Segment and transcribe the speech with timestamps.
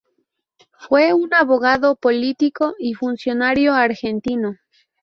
[0.79, 4.57] Fue un abogado, político y funcionario argentino.